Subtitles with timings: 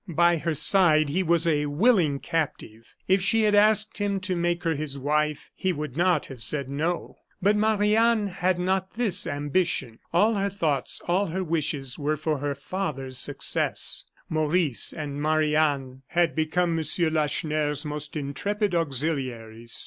[0.07, 2.95] By her side he was a willing captive.
[3.07, 6.67] If she had asked him to make her his wife he would not have said
[6.71, 7.19] no.
[7.39, 9.99] But Marie Anne had not this ambition.
[10.11, 14.05] All her thoughts, all her wishes were for her father's success.
[14.27, 16.85] Maurice and Marie Anne had become M.
[17.13, 19.79] Lacheneur's most intrepid auxiliaries.